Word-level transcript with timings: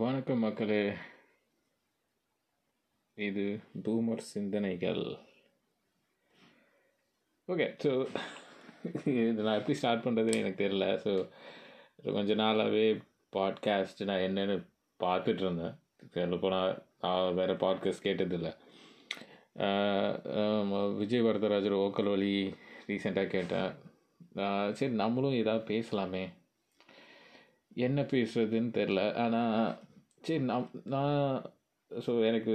வணக்கம் 0.00 0.42
மக்களே. 0.44 0.82
இது 3.18 3.44
பூமர் 3.84 4.22
சிந்தனைகள். 4.30 5.00
ஓகே 7.48 7.66
ஸோ 7.82 7.90
இது 9.04 9.42
நான் 9.46 9.58
எப்படி 9.58 9.76
ஸ்டார்ட் 9.78 10.04
பண்ணுறதுன்னு 10.04 10.40
எனக்கு 10.42 10.62
தெரியல. 10.62 10.86
ஸோ 11.04 11.12
கொஞ்ச 12.16 12.36
நாளாகவே 12.42 12.86
பாட்காஸ்ட் 13.36 14.02
நான் 14.10 14.26
என்னென்னு 14.28 14.56
பார்த்துட்டு 15.04 15.44
இருந்தேன். 15.46 15.76
சொல்ல 16.18 16.38
போனால் 16.44 16.72
நான் 17.04 17.36
வேறு 17.40 17.56
பாட்காஸ்ட் 17.64 18.06
கேட்டதில்லை. 18.08 18.52
விஜய் 21.00 21.26
வரதராஜர் 21.28 21.80
ஓக்கல் 21.84 22.12
வழி 22.14 22.34
ரீசெண்டாக 22.90 23.34
கேட்டேன். 23.36 23.72
நான் 24.40 24.74
சரி 24.80 24.94
நம்மளும் 25.02 25.40
ஏதாவது 25.42 25.64
பேசலாமே. 25.74 26.24
என்ன 27.76 28.00
பேசுறதுன்னு 28.02 28.70
தெரில 28.70 29.00
ஆனால் 29.14 29.72
சரி 30.22 30.42
நான் 30.44 30.68
நான் 30.86 31.16
ஸோ 31.90 32.12
எனக்கு 32.24 32.54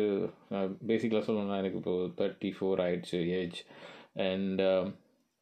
பேசிக்கலாக 0.88 1.26
சொல்லணும்னா 1.26 1.58
எனக்கு 1.58 1.80
இப்போது 1.82 2.14
தேர்ட்டி 2.20 2.50
ஃபோர் 2.58 2.82
ஆயிடுச்சு 2.86 3.20
ஏஜ் 3.40 3.60
அண்ட் 4.28 4.62
um, 4.62 4.88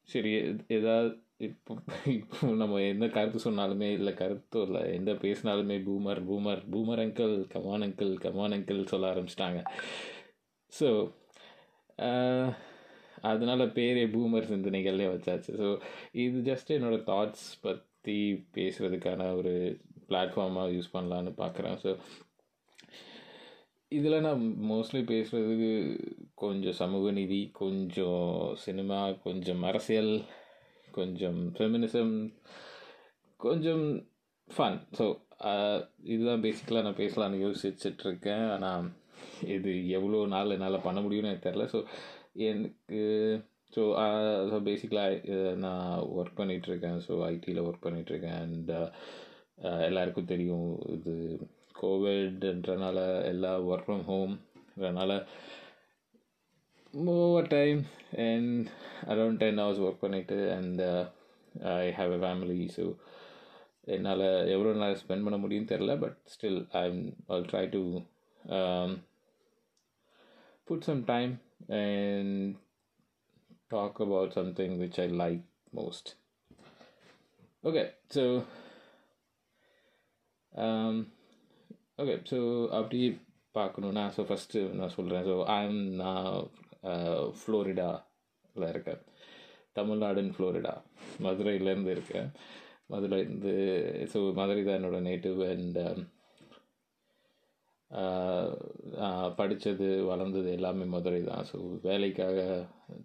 சரி 0.09 0.31
எதாவது 0.35 0.63
ஏதாவது 0.77 1.11
இப்போ 1.39 1.73
இப்போ 2.11 2.47
நம்ம 2.53 2.81
எந்த 2.81 3.05
கருத்து 3.07 3.39
சொன்னாலுமே 3.39 3.89
இல்லை 3.91 4.13
கருத்தும் 4.13 4.65
இல்லை 4.67 4.81
எந்த 4.93 5.11
பேசினாலுமே 5.13 5.77
boomer 5.83 6.21
boomer 6.25 6.61
boomer 6.71 7.01
uncle 7.05 7.35
come on 7.47 7.85
uncle 7.87 8.13
come on 8.17 8.55
uncle 8.57 8.81
சொல்ல 8.85 9.11
ஆரம்பிச்சிட்டாங்க. 9.13 9.61
ஸோ 10.73 10.87
uh, 11.99 12.47
அதனால் 13.21 13.73
பேரே 13.73 14.05
பூமர் 14.15 14.51
சிந்தனைகள்லேயே 14.51 15.11
வச்சாச்சு. 15.13 15.51
ஸோ 15.61 15.67
இது 16.23 16.39
ஜஸ்ட் 16.51 16.71
என்னோட 16.77 16.97
தாட்ஸ் 17.03 17.47
பத் 17.63 17.83
பற்றி 18.05 18.45
பேசுகிறதுக்கான 18.53 19.35
ஒரு 19.35 19.51
பிளாட்ஃபார்மாக 20.09 20.73
யூஸ் 20.73 20.89
பண்ணலான்னு 20.93 21.31
பார்க்குறேன் 21.37 21.77
ஸோ 21.83 21.91
இதில் 23.91 24.19
நான் 24.19 24.41
மோஸ்ட்லி 24.69 25.01
பேசுகிறதுக்கு 25.03 25.71
கொஞ்சம் 26.35 26.73
சமூக 26.73 27.11
நீதி 27.11 27.49
கொஞ்சம் 27.53 28.27
சினிமா 28.55 29.11
கொஞ்சம் 29.23 29.63
அரசியல் 29.63 30.11
கொஞ்சம் 30.91 31.39
ஃபெமினிசம் 31.53 32.13
கொஞ்சம் 33.39 33.85
ஃபன் 34.49 34.79
ஸோ 34.97 35.05
இதுதான் 36.03 36.43
பேசிக்கலாக 36.43 36.85
நான் 36.87 37.01
பேசலாம்னு 37.03 37.41
யோசிச்சுட்ருக்கேன். 37.45 38.45
ஆனால் 38.51 38.85
இது 39.47 39.89
எவ்வளோ 39.89 40.25
நாள் 40.25 40.49
என்னால் 40.49 40.83
பண்ண 40.83 41.01
முடியும்னு 41.01 41.31
எனக்கு 41.31 41.49
தெரில 41.49 41.65
ஸோ 41.73 41.81
எனக்கு 42.43 43.01
ஸோ 43.73 43.81
ஸோ 44.49 44.55
uh, 44.55 44.63
பேசிக்கலாக 44.67 45.37
நான் 45.55 45.87
ஒர்க் 46.11 46.33
uh, 46.33 46.39
பண்ணிகிட்ருக்கேன் 46.39 46.99
ஸோ 47.07 47.13
ஐடியில் 47.27 47.65
ஒர்க் 47.65 47.85
பண்ணிகிட்ருக்கேன் 47.85 48.37
அண்ட் 48.41 48.71
uh, 48.71 48.89
எல்லாருக்கும் 49.87 50.31
தெரியும் 50.33 50.69
இது 50.95 51.15
கோவிட்ன்றனால 51.79 52.97
எல்லா 53.25 53.51
work 53.67 53.85
from 53.85 54.05
ஹோம்ன்றனால 54.07 55.11
over 57.15 57.49
time 57.49 57.79
and 58.25 58.67
around 59.07 59.39
ten 59.39 59.59
hours 59.59 59.83
work 59.85 60.03
பண்ணிவிட்டு 60.03 60.37
and 60.51 60.81
I 61.77 61.87
have 61.91 62.13
a 62.13 62.19
family 62.23 62.59
so 62.77 62.85
என்னால் 63.87 64.25
எவ்வளோ 64.53 64.73
நாள் 64.75 65.01
ஸ்பெண்ட் 65.01 65.25
பண்ண 65.25 65.39
முடியும்னு 65.39 65.71
தெரில 65.73 65.95
but 65.99 66.17
still 66.35 66.61
I 66.75 66.85
I 67.29 67.39
try 67.49 67.65
to 67.69 67.81
put 70.67 70.87
some 70.89 71.01
time 71.05 71.33
and 71.79 72.55
talk 73.73 73.99
about 73.99 74.33
something 74.33 74.71
which 74.79 74.97
I 74.99 75.07
like 75.07 75.43
most. 75.73 76.15
Okay, 77.63 77.85
so 78.15 78.23
um, 80.53 80.95
okay, 82.01 82.17
so 82.31 82.37
அப்படி 82.77 82.99
பார்க்கணுன்னா 83.59 84.03
so 84.15 84.21
first 84.29 84.61
நான் 84.79 84.95
சொல்கிறேன் 84.95 85.25
ஸோ 85.29 85.35
ஐம் 85.59 85.79
நான் 86.01 86.29
ஃப்ளோரிடாவில் 87.41 88.69
இருக்கேன். 88.73 89.01
தமிழ்நாடுன்னு 89.79 90.35
ஃப்ளோரிடா 90.35 90.73
மதுரையிலேருந்து 91.25 91.93
இருக்கேன். 91.95 92.29
மதுரைலேருந்து 92.93 93.53
ஸோ 94.13 94.19
மதுரை 94.39 94.63
தான் 94.63 94.77
என்னோடய 94.79 95.07
நேட்டிவ் 95.09 95.39
அண்ட் 95.51 95.79
படித்தது 99.39 99.87
வளர்ந்தது 100.09 100.49
எல்லாமே 100.57 100.85
மதுரை 100.95 101.21
தான். 101.29 101.45
ஸோ 101.51 101.57
வேலைக்காக 101.87 102.39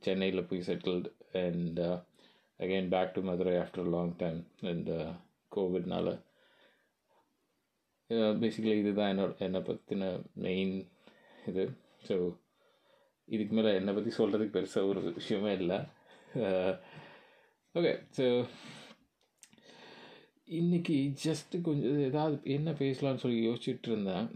சென்னையில் 0.07 0.49
போய் 0.49 0.67
settled 0.69 1.11
and 1.45 1.81
again 2.65 2.91
back 2.95 3.15
to 3.17 3.21
Madurai 3.29 3.55
after 3.63 3.91
long 3.95 4.15
time 4.23 4.41
and 4.71 4.91
கோவிட்னால் 5.57 6.13
basically 8.43 8.77
இதுதான் 8.83 9.13
என்னோட 9.13 9.33
என்னை 9.47 9.61
பற்றின 9.69 10.05
மெயின் 10.47 10.75
இது. 11.51 11.65
ஸோ 12.09 12.17
இதுக்கு 13.29 13.55
மேலே 13.57 13.73
என்னை 13.81 13.93
பற்றி 13.97 14.13
சொல்கிறதுக்கு 14.19 14.57
பெருசாக 14.57 14.91
ஒரு 14.93 15.01
விஷயமே 15.19 15.53
இல்லை. 15.61 15.79
ஓகே 17.75 17.93
ஸோ 18.19 18.27
இன்னைக்கு 20.59 20.95
ஜஸ்ட்டு 21.25 21.57
கொஞ்சம் 21.67 21.99
ஏதாவது 22.07 22.37
என்ன 22.55 22.69
பேசலாம்னு 22.81 23.23
சொல்லி 23.25 23.41
யோசிச்சுட்டு 23.49 23.89
இருந்தேன். 23.91 24.27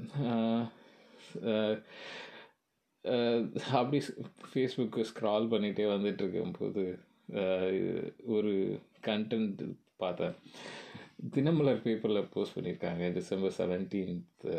அப்படி 3.78 3.98
ஃபேஸ்புக்கு 4.50 5.08
ஸ்க்ரால் 5.10 5.50
பண்ணிகிட்டே 5.52 5.86
வந்துட்டு 5.94 6.22
இருக்கும்போது 6.24 6.84
ஒரு 8.36 8.52
கண்டென்ட் 9.08 9.62
பார்த்தேன். 10.02 10.36
தினமலர் 11.34 11.84
பேப்பரில் 11.86 12.30
போஸ்ட் 12.34 12.56
பண்ணியிருக்காங்க 12.58 13.12
டிசம்பர் 13.18 13.56
செவன்டீன்த்து 13.58 14.54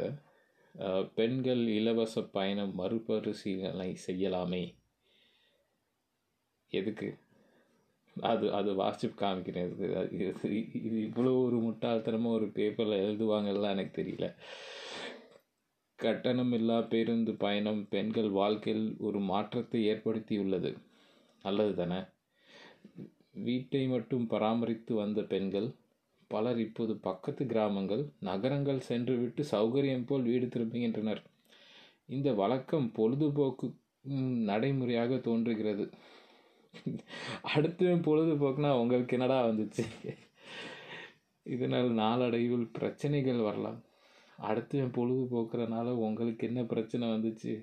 பெண்கள் 1.20 1.64
இலவச 1.80 2.24
பயணம் 2.38 2.74
மறுபரிசீலனை 2.80 3.90
செய்யலாமே? 4.08 4.64
எதுக்கு? 6.74 7.10
அது 8.18 8.46
அது 8.54 8.70
வாசிப்பு 8.76 9.18
காமிக்கிறேன். 9.22 9.72
இது 10.18 10.50
இது 10.80 10.98
இவ்வளோ 11.08 11.32
ஒரு 11.46 11.58
முட்டாள்தனமாக 11.66 12.38
ஒரு 12.40 12.48
பேப்பரில் 12.58 13.04
எழுதுவாங்கலாம் 13.06 13.74
எனக்கு 13.76 13.94
தெரியல. 14.02 14.28
கட்டணமில்லா 16.00 16.78
பேருந்து 16.92 17.34
பயணம் 17.46 17.82
பெண்கள் 17.94 18.30
வாழ்க்கையில் 18.40 18.88
ஒரு 19.08 19.20
மாற்றத்தை 19.32 19.80
ஏற்படுத்தியுள்ளது. 19.92 20.72
நல்லது 21.46 21.74
தானே 21.76 22.00
வீட்டை 23.48 23.84
மட்டும் 23.88 24.26
பராமரித்து 24.34 24.94
வந்த 24.96 25.22
பெண்கள் 25.34 25.68
பலர் 26.32 26.60
இப்போது 26.66 26.94
பக்கத்து 27.08 27.44
கிராமங்கள் 27.46 28.04
நகரங்கள் 28.20 28.86
சென்றுவிட்டு 28.90 29.42
சௌகரியம் 29.52 30.06
போல் 30.10 30.28
வீடு 30.32 30.48
திரும்புகின்றனர். 30.56 31.22
இந்த 32.10 32.30
வழக்கம் 32.34 32.88
பொழுதுபோக்கு 32.98 33.68
நடைமுறையாக 34.50 35.18
தோன்றுகிறது. 35.28 35.86
அடுத்து 37.42 37.86
பொழுதுபோக்குனா 38.08 38.72
உங்களுக்கு 38.80 39.16
என்னடா 39.18 39.38
வந்துச்சு? 39.48 39.84
இதனால் 41.46 41.90
நாளடைவில் 41.94 42.68
பிரச்சனைகள் 42.72 43.42
வரலாம். 43.42 43.80
அடுத்து 44.40 44.78
பொழுதுபோக்குறனால 44.98 45.90
உங்களுக்கு 46.06 46.44
என்ன 46.48 46.62
பிரச்சனை 46.64 47.08
வந்துச்சு? 47.08 47.54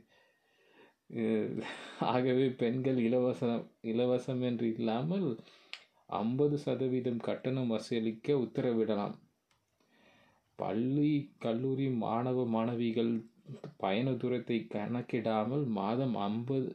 ஆகவே 2.13 2.47
பெண்கள் 2.63 2.99
இலவசம் 2.99 3.65
இலவசம் 3.83 4.41
என்று 4.41 4.67
இல்லாமல் 4.77 5.27
ஐம்பது 6.11 6.57
சதவீதம் 6.59 7.21
கட்டணம் 7.21 7.73
வசூலிக்க 7.73 8.35
உத்தரவிடலாம். 8.35 9.17
பள்ளி 10.59 11.13
கல்லூரி 11.39 11.87
மாணவ 11.89 12.45
மாணவிகள் 12.47 13.13
பயண 13.83 14.09
தூரத்தை 14.23 14.59
கணக்கிடாமல் 14.75 15.65
மாதம் 15.79 16.15
ஐம்பது 16.27 16.69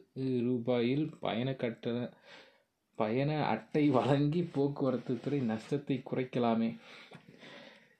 ரூபாயில் 0.46 1.04
பயண 1.24 1.48
கட்டண 1.62 1.96
பயண 2.98 3.30
அட்டை 3.52 3.84
வழங்கி 3.98 4.42
போக்குவரத்து 4.54 5.12
துறை 5.24 5.40
நஷ்டத்தை 5.50 5.96
குறைக்கலாமே. 6.02 6.70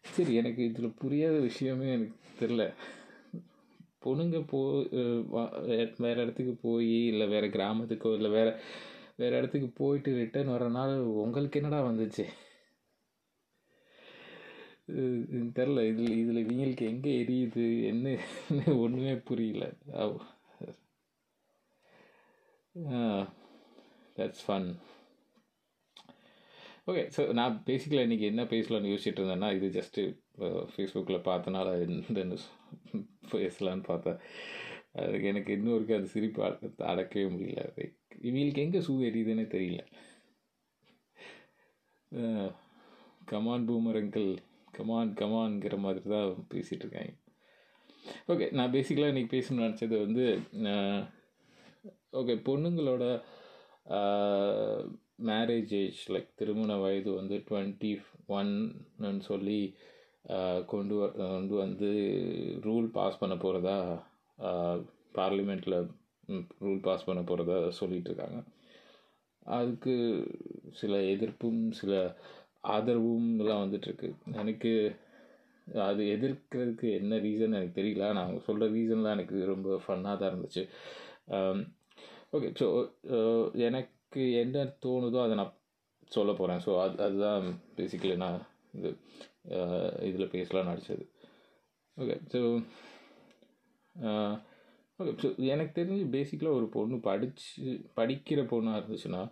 சரி 0.05 0.32
எனக்கு 0.41 0.62
இதில் 0.70 0.99
புரியாத 1.03 1.37
விஷயமே 1.49 1.87
எனக்கு 1.97 2.17
தெரில 2.41 2.62
பொண்ணுங்க 4.05 4.38
போ 4.50 4.59
வேறு 6.05 6.20
இடத்துக்கு 6.25 6.55
போய் 6.67 6.93
இல்லை 7.12 7.26
வேறு 7.35 7.49
கிராமத்துக்கோ 7.56 8.11
இல்லை 8.19 8.31
வேறு 8.37 8.53
வேறு 9.20 9.35
இடத்துக்கு 9.38 9.69
போயிட்டு 9.81 10.11
ரிட்டர்ன் 10.20 10.55
வரனால 10.56 10.91
உங்களுக்கு 11.25 11.59
என்னடா 11.61 11.81
வந்துச்சு? 11.88 12.25
தெரில 15.56 15.81
இதில் 15.90 16.12
இதில் 16.19 16.43
இவங்களுக்கு 16.44 16.85
எங்கே 16.93 17.12
எரியுது 17.23 17.64
என்ன 17.90 18.14
ஒன்றுமே 18.85 19.14
புரியல. 19.31 19.64
தட்ஸ் 24.19 24.44
ஃபன் 24.46 24.69
ஓகே 26.90 27.02
ஸோ 27.17 27.23
நான் 27.38 27.62
பேசிக்கலாக 27.67 28.06
இன்றைக்கி 28.06 28.26
என்ன 28.32 28.43
பேசலான்னு 28.52 28.93
யோசிச்சுட்டு 28.93 29.20
இருந்தேன்னா 29.20 29.49
இது 29.56 29.67
ஜஸ்ட்டு 29.79 30.02
ஃபேஸ்புக்கில் 30.73 31.26
பார்த்தனால 31.31 31.69
இந்த 31.82 32.23
பேசலான்னு 33.32 33.84
பார்த்தேன். 33.91 34.19
அதுக்கு 35.02 35.26
எனக்கு 35.32 35.50
இன்னும் 35.56 35.96
அது 35.99 36.12
சிரிப்பு 36.14 36.41
அடக்கவே 36.93 37.26
முடியல. 37.34 37.62
Like, 37.79 37.96
இவங்களுக்கு 38.29 38.64
எங்கே 38.67 38.81
சூ 38.87 38.94
எரியுதுன்னே 39.08 39.46
தெரியல. 39.56 39.82
Come on 43.31 43.67
boomer 43.69 43.99
uncle 44.00 44.31
come on 44.73 45.12
கமான்ங்கிற 45.15 45.76
மாதிரி 45.79 46.09
தான் 46.09 46.47
பேசிகிட்டு 46.55 46.85
இருக்காங்க 46.85 47.15
ஓகே 48.29 48.47
நான் 48.53 48.73
பேசிக்கலாக 48.73 49.12
இன்றைக்கி 49.12 49.31
பேசணும்னு 49.35 49.67
நினச்சது 49.67 49.97
வந்து 49.99 50.26
ஓகே 52.12 52.35
பொண்ணுங்களோட 52.44 53.05
மேரேஜ் 55.23 55.73
ஏஜ் 55.75 56.03
லைக் 56.11 56.35
திருமண 56.35 56.73
வயது 56.76 57.11
வந்து 57.15 57.37
டுவெண்ட்டி 57.50 57.93
ஒன்னு 58.26 59.20
சொல்லி 59.20 59.61
கொண்டு 60.67 60.94
வ 60.94 61.05
கொண்டு 61.12 61.55
வந்து 61.55 61.91
ரூல் 62.61 62.88
பாஸ் 62.91 63.19
பண்ண 63.19 63.35
போகிறதா 63.35 63.79
பார்லிமெண்ட்டில் 65.15 65.79
ரூல் 66.61 66.81
பாஸ் 66.81 67.05
பண்ண 67.05 67.20
போகிறதா 67.23 67.56
சொல்லிகிட்ருக்காங்க 67.81 68.38
அதுக்கு 69.47 69.94
சில 70.73 70.97
எதிர்ப்பும் 70.97 71.70
சில 71.70 71.93
ஆதரவும் 72.64 73.28
எல்லாம் 73.43 73.62
வந்துட்டுருக்கு. 73.64 74.08
எனக்கு 74.43 74.72
அது 75.87 76.02
எதிர்க்கிறதுக்கு 76.14 76.88
என்ன 77.00 77.16
ரீசன் 77.26 77.56
எனக்கு 77.58 77.78
தெரியல. 77.81 78.06
நான் 78.19 78.43
சொல்கிற 78.46 78.69
ரீசன்லாம் 78.76 79.16
எனக்கு 79.16 79.38
ரொம்ப 79.52 79.78
ஃபன்னாக 79.84 80.16
தான் 80.20 80.31
இருந்துச்சு. 80.32 80.62
ஓகே 82.37 82.49
ஸோ 82.60 82.66
எனக்கு 83.69 84.22
என்ன 84.43 84.64
தோணுதோ 84.87 85.19
அதை 85.25 85.34
நான் 85.37 85.56
சொல்ல 86.16 86.32
போகிறேன் 86.32 86.62
ஸோ 86.66 86.72
அது 86.82 86.96
அதுதான் 87.06 87.46
பேசிக்கலி 87.78 88.16
நான் 88.16 88.38
இது 88.78 88.90
இதில் 90.08 90.32
பேசலாம் 90.37 90.70
நடிச்சது. 90.70 91.05
ஓகே 91.96 92.16
ஸோ 92.32 92.40
ஓகே 94.99 95.12
ஸோ 95.22 95.28
எனக்கு 95.52 95.72
தெரிஞ்சு 95.81 96.05
பேசிக்கலாக 96.16 96.58
ஒரு 96.60 96.66
பொண்ணு 96.76 96.96
படித்து 97.08 97.72
படிக்கிற 97.99 98.40
பொண்ணாக 98.52 98.81
இருந்துச்சுன்னா 98.81 99.22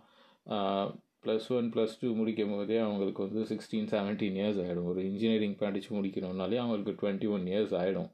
ப்ளஸ் 1.23 1.47
ஒன் 1.55 1.69
ப்ளஸ் 1.73 1.97
டூ 2.01 2.09
முடிக்கும் 2.19 2.53
போதே 2.55 2.77
அவங்களுக்கு 2.85 3.25
வந்து 3.25 3.41
சிக்ஸ்டீன் 3.51 3.89
செவன்டீன் 3.93 4.37
இயர்ஸ் 4.39 4.59
ஆகிடும் 4.63 4.89
ஒரு 4.91 5.01
இன்ஜினியரிங் 5.09 5.57
படித்து 5.63 5.89
முடிக்கணும்னாலே 5.97 6.59
அவங்களுக்கு 6.63 6.93
டுவெண்ட்டி 7.01 7.29
ஒன் 7.35 7.45
இயர்ஸ் 7.51 7.73
ஆகிடும் 7.79 8.11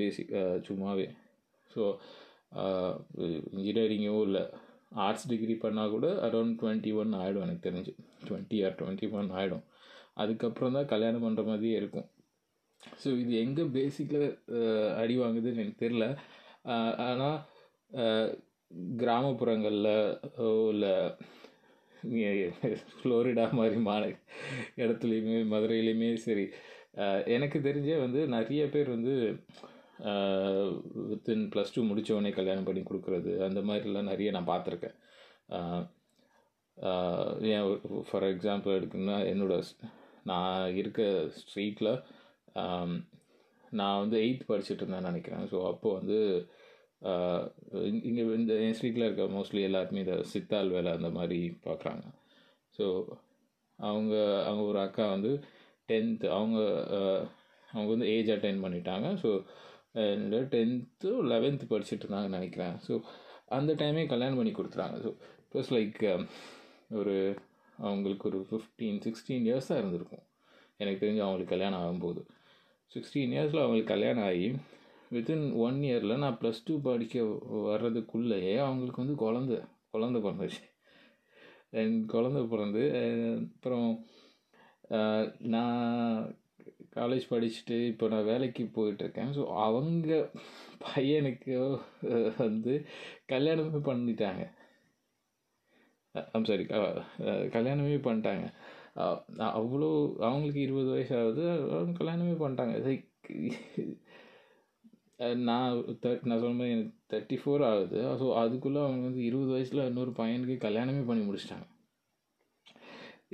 பேசிக் 0.00 0.32
சும்மாவே. 0.68 1.06
ஸோ 1.70 1.82
இன்ஜினியரிங்கோ 3.56 4.16
இல்லை. 4.28 4.44
ஆர்ட்ஸ் 5.04 5.28
டிகிரி 5.32 5.54
பண்ணால் 5.64 5.92
கூட 5.94 6.06
அரௌண்ட் 6.26 6.56
டுவெண்ட்டி 6.62 6.90
ஒன் 7.00 7.12
ஆகிடும் 7.20 7.44
எனக்கு 7.46 7.66
தெரிஞ்சு. 7.68 7.92
டுவெண்ட்டி 8.28 8.58
ஆர் 8.66 8.78
டுவெண்ட்டி 8.80 9.08
ஒன் 9.18 9.30
ஆகிடும் 9.38 9.64
அதுக்கப்புறம் 10.22 10.76
தான் 10.76 10.90
கல்யாணம் 10.92 11.24
பண்ணுற 11.26 11.42
மாதிரியே 11.50 11.76
இருக்கும். 11.80 12.08
ஸோ 13.02 13.08
இது 13.22 13.32
எங்கே 13.44 13.64
பேசிக்கில் 13.76 14.26
அடி 15.00 15.14
வாங்குதுன்னு 15.22 15.62
எனக்கு 15.62 15.84
தெரில 15.84 16.06
ஆனால் 17.08 17.38
கிராமப்புறங்களில் 19.00 19.94
இல்லை 20.72 20.92
ஃப்ளோரிடா 22.98 23.44
மாதிரி 23.58 23.76
மாநில 23.88 24.14
இடத்துலையுமே 24.82 25.36
மதுரையிலையுமே 25.52 26.08
சரி. 26.26 26.46
எனக்கு 27.36 27.58
தெரிஞ்சே 27.68 27.96
வந்து 28.04 28.20
நிறைய 28.36 28.62
பேர் 28.74 28.88
வந்து 28.96 29.14
வித்தின் 31.10 31.44
ப்ளஸ் 31.52 31.74
டூ 31.74 31.82
முடித்தவொடனே 31.88 32.30
கல்யாணம் 32.38 32.68
பண்ணி 32.68 32.82
கொடுக்குறது 32.84 33.32
அந்த 33.48 33.60
மாதிரிலாம் 33.68 34.10
நிறைய 34.12 34.30
நான் 34.36 34.50
பார்த்துருக்கேன். 34.52 34.96
ஏன் 37.52 37.66
ஃபார் 38.08 38.26
எக்ஸாம்பிள் 38.32 38.76
எடுக்குன்னா 38.78 39.18
என்னோட 39.32 39.54
நான் 40.30 40.76
இருக்க 40.80 41.02
ஸ்ட்ரீட்டில் 41.38 41.92
நான் 43.72 44.00
வந்து 44.00 44.16
எயித் 44.24 44.48
படிச்சுட்டு 44.48 44.82
இருந்தேன் 44.82 45.08
நினைக்கிறேன். 45.10 45.44
ஸோ 45.52 45.58
அப்போது 45.70 45.98
வந்து 45.98 46.18
இங்கே 48.06 48.22
இந்த 48.38 48.54
என் 48.64 48.76
ஸ்ட்ரீட்டில் 48.78 49.06
இருக்க 49.06 49.24
மோஸ்ட்லி 49.36 49.62
எல்லாருமே 49.68 50.02
இதை 50.04 50.16
சித்தால் 50.32 50.74
வேலை 50.76 50.90
அந்த 50.98 51.10
மாதிரி 51.10 51.38
பார்க்குறாங்க 51.66 52.04
ஸோ 52.78 52.86
அவங்க 53.78 54.14
அவங்க 54.48 54.62
ஒரு 54.70 54.78
அக்கா 54.86 55.04
வந்து 55.14 55.32
டென்த்து 55.88 56.26
அவங்க 56.36 56.58
அவங்க 57.68 57.88
வந்து 57.94 58.08
ஏஜ் 58.14 58.30
அட்டைன் 58.34 58.64
பண்ணிட்டாங்க. 58.64 59.08
ஸோ 59.22 59.30
டென்த்து 60.54 61.10
லெவன்த்து 61.32 61.66
படிச்சுட்டு 61.72 62.04
இருந்தாங்கன்னு 62.04 62.38
நினைக்கிறேன். 62.38 62.76
ஸோ 62.86 62.92
அந்த 63.56 63.72
டைமே 63.80 64.02
கல்யாணம் 64.12 64.38
பண்ணி 64.40 64.52
கொடுத்துறாங்க 64.54 64.96
so 65.04 65.10
it 65.42 65.56
was 65.58 65.72
like 65.76 65.98
um, 66.12 66.22
ஒரு 67.00 67.16
அவங்களுக்கு 67.78 68.24
ஒரு 68.30 68.40
ஃபிஃப்டீன் 68.48 68.98
சிக்ஸ்டீன் 69.06 69.46
இயர்ஸாக 69.48 69.80
இருந்திருக்கும். 69.80 70.24
எனக்கு 70.80 71.02
தெரிஞ்சு 71.02 71.24
அவங்களுக்கு 71.24 71.54
கல்யாணம் 71.54 71.80
ஆகும்போது. 71.82 72.20
சிக்ஸ்டீன் 72.92 73.32
இயர்ஸில் 73.36 73.62
அவங்களுக்கு 73.64 73.92
கல்யாணம் 73.94 74.26
ஆகி 74.30 74.48
வித்தின் 75.14 75.44
ஒன் 75.64 75.78
இயரில் 75.86 76.20
நான் 76.24 76.38
ப்ளஸ் 76.40 76.64
டூ 76.66 76.74
படிக்க 76.86 77.24
வர்றதுக்குள்ளேயே 77.70 78.54
அவங்களுக்கு 78.66 79.02
வந்து 79.02 79.16
குழந்த 79.24 79.54
குழந்த 79.94 80.18
பிறந்துச்சு. 80.26 80.62
குழந்த 82.12 82.40
பிறந்து 82.52 82.82
அப்புறம் 83.48 83.90
நான் 85.54 85.76
காலேஜ் 86.96 87.26
படிச்சுட்டு 87.32 87.76
இப்போ 87.90 88.06
நான் 88.12 88.28
வேலைக்கு 88.30 88.64
போயிட்டுருக்கேன். 88.76 89.30
ஸோ 89.36 89.42
அவங்க 89.66 90.16
பையனுக்கு 90.86 91.54
வந்து 92.42 92.74
கல்யாணமே 93.32 93.80
பண்ணிட்டாங்க. 93.90 94.44
ஐம் 96.34 96.48
சாரி 96.50 96.64
கல்யாணமே 97.56 97.98
பண்ணிட்டாங்க. 98.08 98.46
அவ்வளோ 99.60 99.90
அவங்களுக்கு 100.28 100.60
இருபது 100.66 100.90
வயசு 100.94 101.14
ஆகுது 101.20 101.44
கல்யாணமே 102.00 102.34
பண்ணிட்டாங்க. 102.42 102.74
நான் 105.48 105.72
தேர்ட் 106.02 106.26
நான் 106.30 106.42
சொன்ன 106.42 106.56
மாதிரி 106.58 106.74
எனக்கு 106.76 106.92
தேர்ட்டி 107.12 107.36
ஃபோர் 107.42 107.62
ஆகுது. 107.70 107.98
ஸோ 108.20 108.26
அதுக்குள்ளே 108.42 108.80
அவங்க 108.86 109.04
வந்து 109.08 109.22
இருபது 109.28 109.50
வயசில் 109.56 109.86
இன்னொரு 109.90 110.12
பையனுக்கு 110.20 110.56
கல்யாணமே 110.66 111.02
பண்ணி 111.10 111.24
முடிச்சிட்டாங்க. 111.28 111.66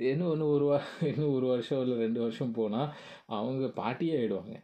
இன்னும் 0.09 0.31
இன்னும் 0.33 0.53
ஒரு 0.55 0.65
வா 0.69 0.77
இன்னும் 1.11 1.33
ஒரு 1.37 1.47
வருஷம் 1.53 1.81
இல்லை 1.83 1.95
ரெண்டு 2.03 2.19
வருஷம் 2.25 2.55
போனால் 2.59 2.91
அவங்க 3.37 3.67
பாட்டியே 3.81 4.13
ஆகிடுவாங்க 4.19 4.55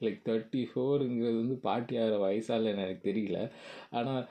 லைக் 0.00 0.18
தேர்ட்டி 0.28 0.62
ஃபோருங்கிறது 0.70 1.36
வந்து 1.42 1.56
பாட்டி 1.68 1.94
ஆகிற 2.02 2.16
வயசால் 2.24 2.72
எனக்கு 2.74 3.02
தெரியல. 3.10 3.38
ஆனால் 3.98 4.22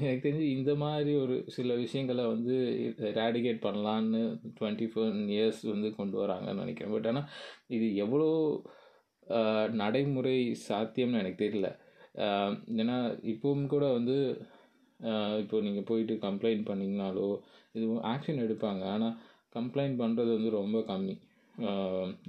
எனக்கு 0.00 0.22
தெரிஞ்சு 0.26 0.46
இந்த 0.58 0.72
மாதிரி 0.84 1.12
ஒரு 1.24 1.34
சில 1.56 1.74
விஷயங்களை 1.82 2.24
வந்து 2.34 2.54
ரேடிகேட் 3.20 3.60
பண்ணலான்னு 3.66 4.20
டுவெண்ட்டி 4.58 4.86
ஃபோர் 4.92 5.12
இயர்ஸ் 5.36 5.62
வந்து 5.74 5.90
கொண்டு 6.00 6.16
வராங்கன்னு 6.22 6.62
நினைக்கிறேன். 6.64 6.94
பட் 6.96 7.08
ஆனால் 7.12 7.28
இது 7.76 7.88
எவ்வளோ 8.04 8.28
நடைமுறை 9.82 10.36
சாத்தியம்னு 10.68 11.20
எனக்கு 11.22 11.40
தெரியல. 11.44 11.68
ஏன்னா 12.82 12.96
இப்பவும் 13.32 13.72
கூட 13.74 13.84
வந்து 13.98 14.16
இப்போ 15.42 15.56
நீங்கள் 15.66 15.88
போயிட்டு 15.90 16.14
கம்ப்ளைண்ட் 16.26 16.64
பண்ணிங்கனாலோ 16.70 17.28
இது 17.76 17.86
ஆக்ஷன் 18.12 18.44
எடுப்பாங்க. 18.46 18.82
ஆனால் 18.94 19.16
கம்ப்ளைண்ட் 19.56 19.98
பண்ணுறது 20.02 20.30
வந்து 20.36 20.50
ரொம்ப 20.60 20.78
கம்மி. 20.92 21.16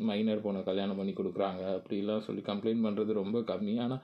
மைனர் 0.09 0.43
பொண்ணை 0.45 0.61
கல்யாணம் 0.69 0.99
பண்ணி 0.99 1.13
கொடுக்குறாங்க 1.15 1.63
அப்படிலாம் 1.77 2.25
சொல்லி 2.27 2.43
கம்ப்ளைண்ட் 2.51 2.85
பண்ணுறது 2.87 3.19
ரொம்ப 3.21 3.37
கம்மி. 3.51 3.73
ஆனால் 3.85 4.03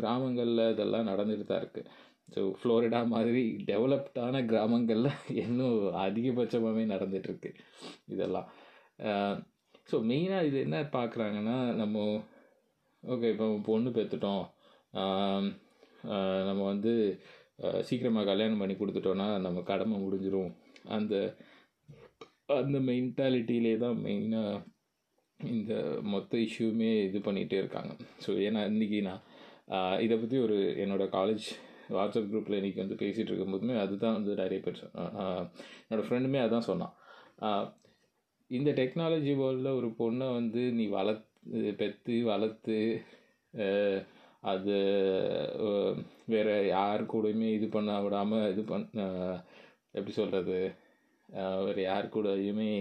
கிராமங்களில் 0.00 0.64
இதெல்லாம் 0.74 1.08
நடந்துட்டு 1.10 1.46
தான் 1.50 1.62
இருக்குது 1.62 1.90
ஸோ 2.34 2.40
ஃப்ளோரிடா 2.60 3.00
மாதிரி 3.14 3.42
டெவலப்டான 3.70 4.36
கிராமங்களில் 4.52 5.10
இன்னும் 5.42 5.76
அதிகபட்சமாகவே 6.06 6.84
நடந்துகிட்ருக்கு 6.94 7.50
இதெல்லாம். 8.14 8.48
ஸோ 9.88 9.96
மெயினாக 10.10 10.46
இது 10.48 10.58
என்ன 10.66 10.78
பார்க்குறாங்கன்னா 10.96 11.56
நம்ம 11.80 11.96
ஓகே 13.02 13.28
இப்போ 13.34 13.46
பொண்ணு 13.68 13.90
பெற்றுட்டோம் 13.96 14.44
நம்ம 16.48 16.60
வந்து 16.72 16.92
சீக்கிரமாக 17.88 18.28
கல்யாணம் 18.30 18.62
பண்ணி 18.62 18.74
கொடுத்துட்டோன்னா 18.76 19.28
நம்ம 19.46 19.58
கடமை 19.70 19.98
முடிஞ்சிடும் 19.98 20.50
அந்த 20.96 21.14
அந்த 22.60 22.78
மென்டாலிட்டியிலே 22.88 23.74
தான் 23.84 24.00
மெயினாக 24.06 24.64
இந்த 25.40 25.72
மொத்த 26.12 26.38
இஷ்யூமே 26.46 26.90
இது 27.06 27.18
பண்ணிகிட்டே 27.18 27.56
இருக்காங்க. 27.62 27.92
ஸோ 28.24 28.30
ஏன்னா 28.46 28.60
இன்றைக்கி 28.70 28.98
நான் 29.08 29.24
இதை 30.04 30.16
பற்றி 30.16 30.36
ஒரு 30.46 30.58
என்னோடய 30.82 31.08
காலேஜ் 31.16 31.46
வாட்ஸ்அப் 31.96 32.30
குரூப்பில் 32.30 32.58
இன்றைக்கி 32.60 32.80
வந்து 32.82 33.00
பேசிகிட்டு 33.02 33.32
இருக்கும்போதுமே 33.32 33.74
அதுதான் 33.84 34.16
வந்து 34.18 34.32
நிறைய 34.42 34.60
பேர் 34.66 34.80
என்னோடய 35.84 36.06
ஃப்ரெண்டுமே 36.06 36.40
அதான் 36.46 36.68
சொன்னான். 36.70 36.94
இந்த 38.50 38.70
டெக்னாலஜி 38.72 39.32
வேர்ல்டில் 39.34 39.76
ஒரு 39.78 39.88
பொண்ணை 39.98 40.26
வந்து 40.32 40.62
நீ 40.72 40.84
வளர்த்து 40.88 41.72
பெற்று 41.72 42.16
வளர்த்து 42.24 42.78
அது 44.44 44.76
வேறு 46.26 46.54
யார் 46.68 47.02
கூடயுமே 47.04 47.48
இது 47.52 47.66
பண்ண 47.68 47.96
விடாமல் 48.02 48.50
இது 48.52 48.62
பண்ண 48.64 49.04
எப்படி 49.92 50.12
சொல்கிறது 50.12 50.58
வேறு 51.64 51.82
யார் 51.82 52.06
கூடயுமே 52.08 52.72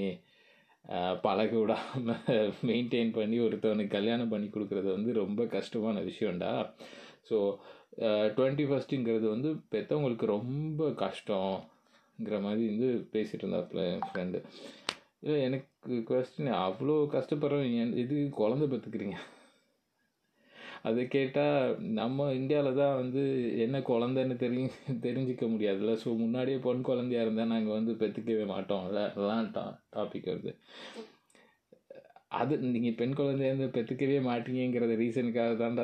பழக 1.23 1.51
விடாமல் 1.59 2.51
மெயின்டைன் 2.67 3.15
பண்ணி 3.19 3.37
ஒருத்தவனுக்கு 3.39 3.95
கல்யாணம் 3.95 4.31
பண்ணி 4.33 4.47
கொடுக்குறது 4.49 4.89
வந்து 4.91 5.11
ரொம்ப 5.13 5.41
கஷ்டமான 5.55 6.01
விஷயம்டா. 6.09 6.51
ஸோ 7.29 7.37
டுவெண்ட்டி 8.37 8.65
ஃபஸ்ட்டுங்கிறது 8.69 9.27
வந்து 9.29 9.49
பெற்றவங்களுக்கு 9.73 10.27
ரொம்ப 10.35 10.89
கஷ்டங்கிற 11.01 12.37
மாதிரி 12.41 12.65
வந்து 12.71 12.89
பேசிகிட்டு 13.13 13.45
இருந்தாப்புல 13.45 13.83
என் 13.93 14.05
ஃப்ரெண்டு 14.09 14.39
இல்லை 15.23 15.41
எனக்கு 15.41 16.03
கொஸ்டின் 16.09 16.51
அவ்வளோ 16.51 17.07
கஷ்டப்படுறவங்க 17.11 17.95
இது 17.97 18.29
குழந்த 18.37 18.65
பெற்றுக்கிறீங்க 18.65 19.17
அதை 20.83 21.07
கேட்டால் 21.07 21.79
நம்ம 21.79 22.33
இந்தியாவில் 22.33 22.75
தான் 22.75 22.95
வந்து 22.95 23.21
என்ன 23.59 23.79
குழந்தைன்னு 23.79 24.35
தெரியும் 24.35 24.69
தெரிஞ்சிக்க 25.01 25.45
முடியாதுல்ல. 25.49 25.93
ஸோ 25.93 26.17
முன்னாடியே 26.17 26.57
பொன் 26.57 26.81
குழந்தையா 26.81 27.23
இருந்தால் 27.23 27.47
நாங்கள் 27.47 27.73
வந்து 27.73 27.93
பெற்றுக்கவே 27.93 28.45
மாட்டோம். 28.45 28.85
அதெல்லாம் 28.85 29.51
டா 29.51 29.83
டாபிக் 29.95 30.25
வருது. 30.25 30.53
அது 32.27 32.57
நீங்கள் 32.57 32.93
பெண் 32.93 33.13
குழந்தைய 33.13 33.57
வந்து 33.57 33.81
பெற்றுக்கவே 33.81 34.19
மாட்டீங்கிறத 34.21 34.95
ரீசனுக்காக 34.95 35.55
தான்டா 35.55 35.83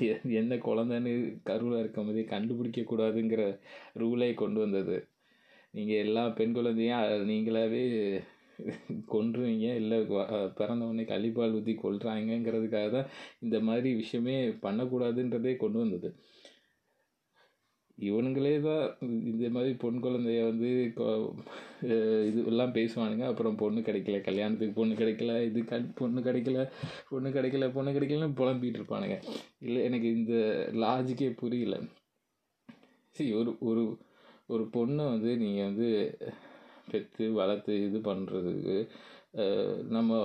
எ- 0.00 0.58
குழந்தைன்னு 0.64 1.42
கருவில் 1.42 1.78
இருக்கும் 1.78 2.06
போதே 2.06 2.20
கண்டுபிடிக்கக்கூடாதுங்கிற 2.20 3.58
ரூலே 3.98 4.34
கொண்டு 4.34 4.60
வந்தது. 4.60 5.09
நீங்கள் 5.74 6.02
எல்லா 6.04 6.22
பெண் 6.38 6.54
குழந்தையும் 6.56 7.28
நீங்களாகவே 7.30 7.82
நீங்களாவே 7.82 7.84
கொன்றுவீங்க. 9.12 9.66
இல்லை 9.80 9.98
பிறந்தவொடனே 10.58 11.04
கள்ளிப்பால் 11.12 11.54
ஊற்றி 11.58 11.74
கொள்கிறாங்கங்கிறதுக்காக 11.82 12.88
தான் 12.96 13.10
இந்த 13.44 13.56
மாதிரி 13.68 13.90
விஷயமே 14.02 14.36
பண்ணக்கூடாதுன்றதே 14.64 15.52
கொண்டு 15.62 15.78
வந்தது. 15.82 16.10
இவனுங்களே 17.98 18.52
தான் 18.66 18.84
இந்த 19.30 19.46
மாதிரி 19.54 19.72
பொன் 19.82 20.02
குழந்தைய 20.04 20.42
வந்து 20.50 20.68
இது 22.28 22.38
எல்லாம் 22.52 22.76
பேசுவானுங்க. 22.78 23.24
அப்புறம் 23.32 23.58
பொண்ணு 23.62 23.80
கிடைக்கல 23.88 24.20
கல்யாணத்துக்கு 24.28 24.78
பொண்ணு 24.78 24.94
கிடைக்கல 25.00 25.34
இது 25.48 25.62
க 25.70 25.80
பொண்ணு 26.00 26.20
கிடைக்கல 26.28 26.62
பொண்ணு 27.10 27.30
கிடைக்கல 27.36 27.68
பொண்ணு 27.76 27.96
கிடைக்கலன்னு 27.96 28.38
புலம்பிகிட்டு 28.40 28.80
இருப்பானுங்க. 28.80 29.18
இல்லை 29.66 29.80
எனக்கு 29.88 30.08
இந்த 30.18 30.34
லாஜிக்கே 30.84 31.30
புரியல. 31.42 31.76
சரி 33.16 33.30
ஒரு 33.40 33.52
ஒரு 33.70 33.84
ஒரு 34.52 34.64
பொண்ணை 34.74 35.04
வந்து 35.14 35.30
நீங்கள் 35.42 35.68
வந்து 35.68 35.88
பெற்று 36.90 37.24
வளர்த்து 37.40 37.72
இது 37.86 37.98
பண்ணுறதுக்கு 38.08 38.76
நம்ம 39.96 40.20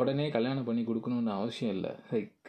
உடனே 0.00 0.26
கல்யாணம் 0.36 0.68
பண்ணி 0.68 0.82
கொடுக்கணுன்னு 0.84 1.32
அவசியம் 1.40 1.74
இல்லை. 1.76 1.92
லைக் 2.12 2.48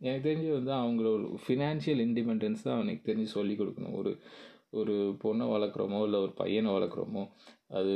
எனக்கு 0.00 0.24
தெரிஞ்சு 0.26 0.50
வந்து 0.58 0.72
அவங்களோட 0.80 1.38
ஃபினான்ஷியல் 1.44 2.02
இண்டிபெண்டன்ஸ் 2.06 2.64
தான் 2.66 2.78
அவனுக்கு 2.78 3.08
தெரிஞ்சு 3.08 3.30
சொல்லி 3.38 3.54
கொடுக்கணும். 3.60 3.96
ஒரு 4.00 4.12
ஒரு 4.80 4.94
பொண்ணை 5.22 5.44
வளர்க்குறோமோ 5.54 5.98
இல்லை 6.06 6.18
ஒரு 6.24 6.32
பையனை 6.40 6.70
வளர்க்குறோமோ 6.76 7.22
அது 7.78 7.92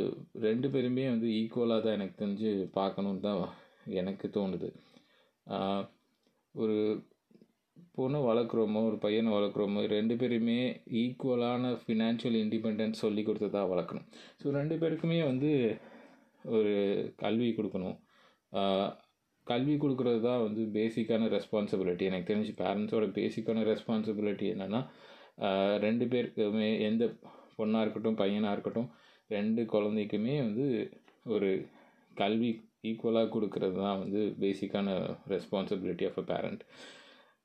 ரெண்டு 0.46 0.68
பேருமே 0.74 1.04
வந்து 1.14 1.28
ஈக்குவலாக 1.40 1.82
தான் 1.84 1.96
எனக்கு 1.98 2.20
தெரிஞ்சு 2.22 2.50
பார்க்கணுன்னு 2.78 3.24
தான் 3.26 3.40
எனக்கு 4.00 4.26
தோணுது. 4.36 4.68
ஒரு 6.54 6.76
பொண்ணை 7.98 8.20
வளர்க்குறோமோ 8.28 8.80
ஒரு 8.88 8.96
பையனை 9.04 9.30
வளர்க்குறோமோ 9.36 9.80
ரெண்டு 9.96 10.14
பேருமே 10.20 10.58
ஈக்குவலான 11.02 11.72
ஃபினான்ஷியல் 11.82 12.38
இண்டிபெண்டன்ஸ் 12.44 13.02
சொல்லி 13.04 13.22
கொடுத்து 13.24 13.48
தான் 13.56 13.70
வளர்க்கணும். 13.72 14.06
ஸோ 14.40 14.52
ரெண்டு 14.58 14.76
பேருக்குமே 14.82 15.18
வந்து 15.30 15.50
ஒரு 16.44 16.74
கல்வி 17.24 17.48
கொடுக்கணும். 17.58 17.96
கல்வி 19.46 19.74
கொடுக்குறது 19.82 20.20
தான் 20.28 20.44
வந்து 20.46 20.62
பேசிக்கான 20.76 21.28
ரெஸ்பான்சிபிலிட்டி 21.36 22.04
எனக்கு 22.10 22.30
தெரிஞ்சு 22.30 22.52
பேரண்ட்ஸோட 22.62 23.06
பேசிக்கான 23.18 23.64
ரெஸ்பான்சிபிலிட்டி 23.72 24.46
என்னென்னா 24.54 24.80
ரெண்டு 25.86 26.04
பேருக்குமே 26.12 26.68
எந்த 26.88 27.04
பொண்ணாக 27.58 27.84
இருக்கட்டும் 27.84 28.20
பையனாக 28.22 28.54
இருக்கட்டும் 28.56 28.88
ரெண்டு 29.30 29.62
குழந்தைக்குமே 29.72 30.34
வந்து 30.46 30.66
ஒரு 31.34 31.50
கல்வி 32.16 32.50
ஈக்குவலாக 32.88 33.30
கொடுக்கறது 33.34 33.76
தான் 33.84 34.00
வந்து 34.02 34.20
பேசிக்கான 34.42 34.90
responsibility 35.34 36.04
of 36.08 36.20
a 36.22 36.24
parent 36.32 36.62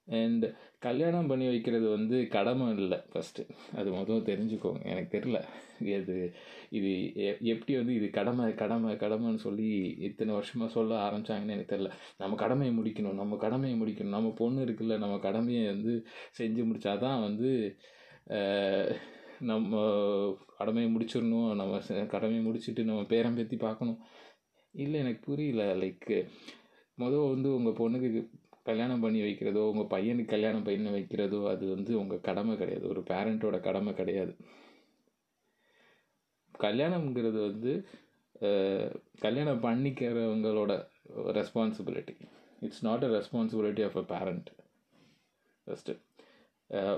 and 0.08 0.46
கல்யாணம் 0.80 1.28
பண்ணி 1.28 1.48
வைக்கிறது 1.48 1.90
வந்து 1.90 2.28
கடமை 2.28 2.76
இல்லை 2.76 2.98
ஃபஸ்ட்டு 3.14 3.50
அது 3.76 3.92
முதல்ல 3.92 4.24
தெரிஞ்சுக்கோங்க. 4.24 4.86
எனக்கு 4.86 5.18
தெரில 5.18 5.44
இது 5.80 6.34
இது 6.70 7.14
எப்படி 7.40 7.76
வந்து 7.76 7.94
இது 7.94 8.10
கடமை 8.10 8.56
கடமை 8.56 8.94
கடமைன்னு 8.94 9.36
சொல்லி 9.36 9.96
இத்தனை 10.00 10.34
வருஷமாக 10.34 10.72
சொல்ல 10.72 11.10
ஆரம்பித்தாங்கன்னு 11.10 11.50
எனக்கு 11.50 11.76
தெரில 11.76 11.92
நம்ம 12.18 12.36
கடமையை 12.36 12.78
முடிக்கணும். 12.78 13.14
நம்ம 13.14 13.36
கடமையை 13.36 13.82
முடிக்கணும். 13.82 14.10
நம்ம 14.10 14.34
பொண்ணு 14.38 14.66
இருக்குல்ல 14.66 14.98
நம்ம 14.98 15.18
கடமையை 15.18 15.66
வந்து 15.66 16.06
செஞ்சு 16.42 16.66
முடிச்சாதான் 16.66 17.22
வந்து 17.22 17.78
நம்ம 19.40 20.38
கடமையை 20.58 20.96
முடிச்சிடணும். 20.96 21.56
நம்ம 21.56 21.82
செ- 21.88 22.06
கடமையை 22.06 22.46
முடிச்சுட்டு 22.46 22.84
நம்ம 22.84 23.04
பேரம் 23.04 23.36
பேத்தி 23.36 23.58
பார்க்கணும். 23.58 24.00
இல்லை 24.72 25.00
எனக்கு 25.00 25.20
புரியல. 25.26 25.76
லைக் 25.76 26.28
மொதல் 26.98 27.30
வந்து 27.30 27.56
உங்கள் 27.56 27.74
பொண்ணுக்கு 27.74 28.42
கல்யாணம் 28.66 29.04
பண்ணி 29.06 29.20
வைக்கிறதோ 29.22 29.62
உங்கள் 29.72 29.92
பையனுக்கு 29.94 30.34
கல்யாணம் 30.36 30.66
பண்ணி 30.68 30.92
வைக்கிறதோ 30.98 31.40
அது 31.54 31.66
வந்து 31.76 31.92
உங்கள் 32.02 32.26
கடமை 32.30 32.54
கிடையாது. 32.58 32.86
ஒரு 32.88 33.02
பேரண்ட்டோட 33.12 33.58
கடமை 33.60 33.94
கிடையாது. 33.94 34.34
கல்யாணம்ங்கிறது 36.56 37.40
வந்து 37.50 37.72
கல்யாணம் 39.20 39.64
பண்ணிக்கிறவங்களோட 39.66 40.72
responsibility 41.40 42.16
it's 42.62 42.84
not 42.88 43.06
a 43.06 43.10
responsibility 43.18 43.84
of 43.84 43.98
a 43.98 44.06
parent 44.14 44.50
first 45.68 45.94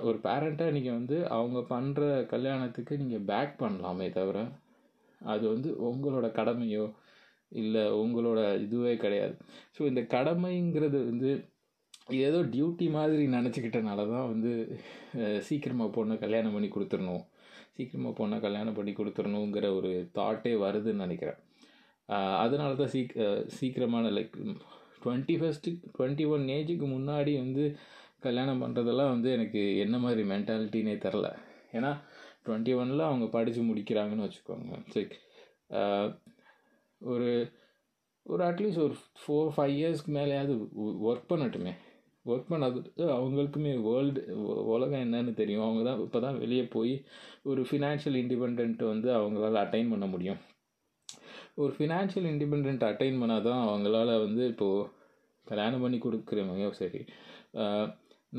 ஒரு 0.08 0.18
பேரண்ட்டாக 0.24 0.72
நீங்கள் 0.72 0.98
வந்து 1.00 1.18
அவங்க 1.38 1.60
பண்ணுற 1.74 2.04
கல்யாணத்துக்கு 2.34 2.94
நீங்கள் 2.98 3.26
பேக் 3.32 3.56
பண்ணலாமே 3.64 4.08
தவிர 4.12 4.38
அது 5.22 5.44
வந்து 5.50 5.70
உங்களோட 5.90 6.28
கடமையோ 6.40 6.86
இல்லை 7.52 7.84
உங்களோட 8.04 8.40
இதுவே 8.66 8.94
கிடையாது. 8.98 9.36
ஸோ 9.76 9.82
இந்த 9.92 10.02
கடமைங்கிறது 10.16 11.00
வந்து 11.06 11.30
ஏதோ 12.10 12.40
டியூட்டி 12.54 12.88
மாதிரி 12.96 13.24
நினச்சிக்கிட்டனால 13.36 14.02
தான் 14.12 14.30
வந்து 14.32 14.52
சீக்கிரமாக 15.48 15.90
பொண்ணை 15.98 16.16
கல்யாணம் 16.24 16.56
பண்ணி 16.56 16.70
கொடுத்துடணும். 16.76 17.24
சீக்கிரமாக 17.78 18.14
பொண்ணை 18.20 18.38
கல்யாணம் 18.46 18.78
பண்ணி 18.78 18.92
கொடுத்துடணுங்கிற 19.00 19.68
ஒரு 19.78 19.92
தாட்டே 20.18 20.54
வருதுன்னு 20.66 21.06
நினைக்கிறேன். 21.06 21.40
அதனால 22.44 22.72
தான் 22.82 22.92
சீக் 22.96 23.14
சீக்கிரமான 23.58 24.12
like 24.18 24.36
twenty 25.04 25.36
first 25.40 25.72
twenty 25.96 26.26
one 26.34 26.46
ஏஜுக்கு 26.58 26.88
முன்னாடி 26.96 27.34
வந்து 27.44 27.64
கல்யாணம் 28.26 28.62
பண்ணுறதெல்லாம் 28.64 29.12
வந்து 29.16 29.30
எனக்கு 29.38 29.62
என்ன 29.86 29.96
மாதிரி 30.06 30.22
மென்டாலிட்டினே 30.34 30.96
தெரில 31.06 31.28
ஏன்னா 31.78 31.92
டுவெண்ட்டி 32.46 32.74
ஒனில் 32.82 33.10
அவங்க 33.10 33.26
படித்து 33.36 33.62
முடிக்கிறாங்கன்னு 33.70 34.26
வச்சுக்கோங்க. 34.26 34.78
சரி 34.94 35.08
ஒரு 37.02 37.30
ஒரு 38.26 38.42
அட்லீஸ்ட் 38.50 38.84
ஒரு 38.86 38.96
ஃபோர் 39.22 39.52
ஃபைவ் 39.56 39.76
இயர்ஸ்க்கு 39.80 40.12
மேலேயாவது 40.20 40.54
ஒர்க் 41.10 41.30
பண்ணட்டுமே. 41.32 41.74
ஒர்க் 42.32 42.52
பண்ணாதது 42.52 43.04
அவங்களுக்குமே 43.18 43.72
வேர்ல்டு 43.88 44.22
உலகம் 44.74 45.04
என்னன்னு 45.06 45.34
தெரியும். 45.42 45.66
அவங்க 45.68 45.82
தான் 45.90 46.02
இப்போ 46.06 46.20
தான் 46.26 46.40
வெளியே 46.44 46.64
போய் 46.76 46.94
ஒரு 47.52 47.62
ஃபினான்ஷியல் 47.70 48.18
இண்டிபெண்ட்டு 48.24 48.86
வந்து 48.94 49.10
அவங்களால 49.20 49.62
அட்டைன் 49.66 49.92
பண்ண 49.94 50.06
முடியும். 50.14 50.40
ஒரு 51.64 51.72
ஃபினான்ஷியல் 51.78 52.28
இண்டிபெண்ட் 52.34 52.88
அட்டைன் 52.92 53.20
பண்ணால் 53.22 53.46
தான் 53.50 53.62
அவங்களால 53.68 54.16
வந்து 54.26 54.44
இப்போது 54.54 54.88
கல்யாணம் 55.48 55.84
பண்ணி 55.84 55.98
கொடுக்குறவங்க 56.06 56.70
சரி. 56.82 57.02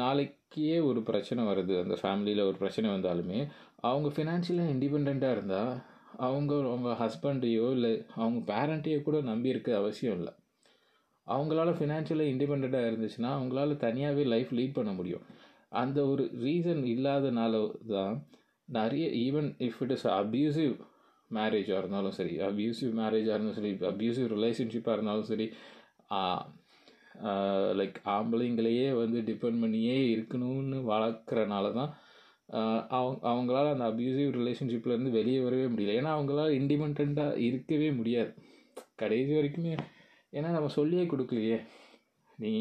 நாளைக்கே 0.01 0.75
ஒரு 0.89 1.01
பிரச்சனை 1.11 1.43
வருது. 1.51 1.75
அந்த 1.85 1.95
ஃபேமிலியில் 2.03 2.49
ஒரு 2.49 2.57
பிரச்சனை 2.63 2.89
வந்தாலுமே 2.95 3.39
அவங்க 3.89 4.09
ஃபினான்ஷியலாக 4.17 4.73
இண்டிபெண்ட்டாக 4.75 5.37
இருந்தால் 5.37 5.73
அவங்க 6.27 6.53
அவங்க 6.73 6.91
ஹஸ்பண்டையோ 7.03 7.67
இல்லை 7.77 7.93
அவங்க 8.23 8.41
பேரண்ட்டையோ 8.53 8.99
கூட 9.07 9.17
நம்பி 9.31 9.53
இருக்க 9.55 9.71
அவசியம் 9.81 10.17
இல்லை. 10.19 10.33
அவங்களால 11.27 11.71
ஃபினான்ஷியலாக 11.79 12.33
இண்டிபெண்ட்டாக 12.33 12.91
இருந்துச்சுன்னா 12.91 13.31
அவங்களால 13.37 13.77
தனியாகவே 13.85 14.25
லைஃப் 14.35 14.53
லீட் 14.59 14.77
பண்ண 14.79 14.93
முடியும். 14.93 15.25
அந்த 15.83 15.99
ஒரு 16.13 16.25
ரீசன் 16.45 16.83
இல்லாதனால 16.95 17.55
தான் 17.95 18.15
நிறைய 18.69 19.07
even 19.25 19.49
if 19.67 19.81
it 19.85 19.95
is 19.97 20.07
abusive 20.21 20.75
மேரேஜாக 21.31 21.81
இருந்தாலும் 21.83 22.17
சரி 22.19 22.35
அப்யூசிவ் 22.49 22.93
மேரேஜாக 23.01 23.35
இருந்தாலும் 23.35 23.59
சரி 23.61 23.73
அப்யூசிவ் 23.91 24.29
ரிலேஷன்ஷிப்பாக 24.37 24.97
இருந்தாலும் 24.97 25.31
சரி 25.33 25.47
லைக் 27.81 27.99
ஆம்பளைங்களையே 28.17 28.89
வந்து 29.03 29.19
டிபெண்ட் 29.31 29.63
பண்ணியே 29.63 29.97
இருக்கணும்னு 30.15 30.79
வளர்க்குறனால 30.93 31.73
தான் 31.79 31.93
அவங்க 32.97 33.19
அவங்களால 33.31 33.71
அந்த 33.75 33.87
அப்யூசிவ் 33.91 34.31
ரிலேஷன்ஷிப்லேருந்து 34.41 35.17
வெளியே 35.19 35.41
வரவே 35.47 35.67
முடியல. 35.73 35.97
ஏன்னா 36.01 36.13
அவங்களால 36.17 36.51
இண்டிபெண்ட்டாக 36.61 37.43
இருக்கவே 37.49 37.89
முடியாது. 38.01 38.33
கடைசி 39.03 39.33
வரைக்குமே 39.39 39.73
ஏன்னா 40.37 40.49
நம்ம 40.57 40.69
சொல்லியே 40.79 41.05
கொடுக்கலையே. 41.13 41.59
நீ 42.39 42.53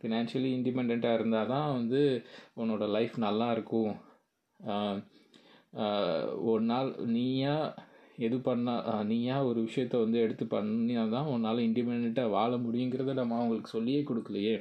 ஃபினான்ஷியலி 0.00 0.50
இண்டிபெண்ட்டாக 0.56 1.16
இருந்தால் 1.18 1.52
தான் 1.54 1.68
வந்து 1.78 2.00
உன்னோட 2.60 2.84
லைஃப் 2.96 3.14
நல்லா 3.26 3.46
இருக்கும். 3.56 3.94
ஒரு 6.50 6.62
நாள் 6.72 6.90
நீயா 7.16 7.54
எது 8.26 8.36
பண்ணால் 8.48 9.06
நீயா 9.10 9.36
ஒரு 9.48 9.58
விஷயத்த 9.66 9.96
வந்து 10.04 10.18
எடுத்து 10.26 10.44
பண்ணினா 10.54 11.04
தான் 11.16 11.30
உன்னால் 11.34 11.66
இண்டிபெண்ட்டாக 11.68 12.34
வாழ 12.36 12.52
முடியுங்கிறத 12.66 13.14
நம்ம 13.20 13.36
அவங்களுக்கு 13.40 13.74
சொல்லியே 13.76 14.02
கொடுக்கலையே. 14.10 14.56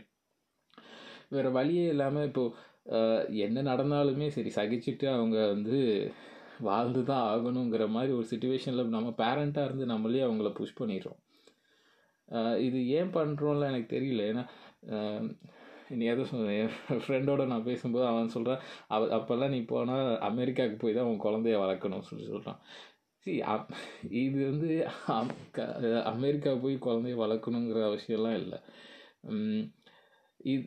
வேறு 1.35 1.51
வழியே 1.57 1.85
இல்லாமல் 1.93 2.27
இப்போது 2.29 3.29
என்ன 3.45 3.61
நடந்தாலுமே 3.71 4.27
சரி 4.37 4.51
சகிச்சுட்டு 4.57 5.05
அவங்க 5.17 5.37
வந்து 5.53 5.77
வாழ்ந்து 6.67 7.01
தான் 7.11 7.23
ஆகணுங்கிற 7.31 7.85
மாதிரி 7.95 8.11
ஒரு 8.17 8.27
சுச்சுவேஷனில் 8.31 8.95
நம்ம 8.97 9.13
பேரண்ட்டாக 9.21 9.67
இருந்து 9.69 9.85
நம்மளே 9.93 10.21
அவங்கள 10.27 10.49
புஷ் 10.59 10.79
பண்ணிடுறோம். 10.81 11.19
இது 12.59 12.87
ஏன் 12.89 13.11
பண்ணுறோம்ல 13.13 13.67
எனக்கு 13.67 13.89
தெரியல. 13.97 14.23
ஏன்னா 14.31 14.43
நீ 15.89 16.05
எதை 16.05 16.25
சொன்ன 16.25 16.53
என் 16.53 16.71
ஃப்ரெண்டோட 16.89 17.45
நான் 17.47 17.63
பேசும்போது 17.63 18.05
அவன் 18.05 18.27
சொல்கிறான் 18.27 18.61
அவ 18.87 19.17
அப்போல்லாம் 19.17 19.49
நீ 19.49 19.59
போனால் 19.61 20.19
அமெரிக்காவுக்கு 20.19 20.77
போய் 20.77 20.93
தான் 20.93 21.05
உன் 21.05 21.23
குழந்தைய 21.23 21.57
வளர்க்கணும்னு 21.63 22.09
சொல்லி 22.11 22.25
சொல்கிறான் 22.25 22.59
சி 23.25 23.31
இது 24.23 24.51
வந்து 24.51 24.69
அம்- 25.07 25.35
அமெரிக்கா 26.03 26.55
போய் 26.55 26.75
குழந்தைய 26.77 27.15
வளர்க்கணுங்கிற 27.23 27.79
அவசியம்லாம் 27.89 28.39
இல்லை. 28.41 28.59
இது 30.45 30.63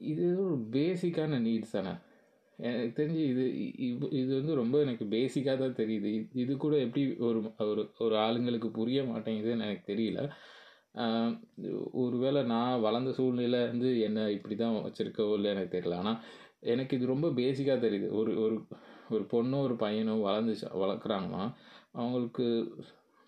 இது 0.00 0.44
ஒரு 0.44 0.56
பேசிக்கான 0.70 1.38
நீட்ஸ் 1.40 1.70
தானே. 1.70 1.92
எனக்கு 2.58 3.02
தெரிஞ்சு 3.02 3.22
இது 3.32 3.44
இது 3.86 4.08
இது 4.20 4.34
வந்து 4.40 4.54
ரொம்ப 4.54 4.80
எனக்கு 4.80 5.04
பேசிக்காக 5.04 5.56
தான் 5.58 5.78
தெரியுது. 5.80 6.08
இது- 6.18 6.30
இது 6.34 6.56
கூட 6.56 6.76
எப்படி 6.76 7.04
ஒரு 7.18 7.38
ஒரு 7.58 7.92
ஒரு 7.98 8.16
ஆளுங்களுக்கு 8.18 8.70
புரிய 8.70 9.02
மாட்டேங்குதுன்னு 9.02 9.66
எனக்கு 9.68 9.92
தெரியல. 9.92 10.20
ஒருவேளை 12.02 12.40
நான் 12.44 12.82
வளர்ந்த 12.86 13.10
சூழ்நிலை 13.12 13.60
வந்து 13.66 13.90
என்ன 14.00 14.28
இப்படி 14.30 14.54
தான் 14.56 14.76
வச்சுருக்கோ 14.86 15.26
இல்லை 15.36 15.50
எனக்கு 15.50 15.74
தெரியல. 15.76 15.98
ஆனால் 16.02 16.18
எனக்கு 16.72 16.96
இது 16.96 17.06
ரொம்ப 17.06 17.28
பேசிக்காக 17.38 17.78
தெரியுது. 17.86 18.08
ஒரு 18.20 18.32
ஒரு 18.44 18.56
ஒரு 19.10 19.24
பொண்ணோ 19.32 19.58
ஒரு 19.62 19.76
பையனோ 19.84 20.14
வளர்ந்து 20.20 20.54
வளர்க்குறாங்கன்னா 20.82 21.44
அவங்களுக்கு 21.92 22.46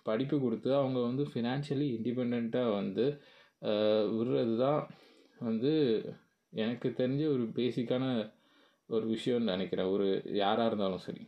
படிப்பு 0.06 0.36
கொடுத்து 0.40 0.70
அவங்க 0.74 0.98
வந்து 1.00 1.24
ஃபினான்ஷியலி 1.32 1.86
இண்டிபெண்ட்டாக 1.96 2.76
வந்து 2.80 3.04
விடுறது 4.16 4.54
தான் 4.56 4.80
வந்து 5.40 5.72
எனக்கு 6.52 6.88
தெரிஞ்ச 6.98 7.22
ஒரு 7.34 7.44
பேசிக்கான 7.58 8.04
ஒரு 8.90 9.04
விஷயம்னு 9.14 9.52
நினைக்கிறேன். 9.54 9.92
ஒரு 9.94 10.06
யாராக 10.42 10.68
இருந்தாலும் 10.68 11.04
சரி. 11.06 11.22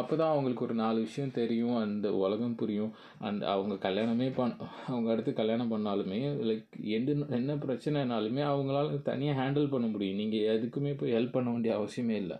அப்போ 0.00 0.16
தான் 0.16 0.32
அவங்களுக்கு 0.32 0.64
ஒரு 0.66 0.74
நாலு 0.74 0.98
விஷயம் 1.06 1.34
தெரியும் 1.38 1.76
அந்த 1.76 2.08
உலகம் 2.24 2.54
புரியும். 2.60 2.92
அண்ட் 3.18 3.42
அவங்க 3.54 3.74
கல்யாணமே 3.88 4.28
பண் 4.38 4.54
அவங்க 4.86 5.08
அடுத்து 5.14 5.32
கல்யாணம் 5.40 5.72
பண்ணாலுமே 5.72 6.20
லைக் 6.50 6.78
எந்த 6.98 7.12
என்ன 7.40 7.56
பிரச்சனைனாலுமே 7.64 8.44
அவங்களால 8.52 9.02
தனியாக 9.10 9.40
ஹேண்டில் 9.42 9.72
பண்ண 9.74 9.86
முடியும். 9.86 10.20
நீங்கள் 10.22 10.46
எதுக்குமே 10.54 10.94
போய் 11.02 11.16
ஹெல்ப் 11.16 11.36
பண்ண 11.36 11.50
வேண்டிய 11.50 11.74
அவசியமே 11.78 12.16
இல்லை. 12.24 12.38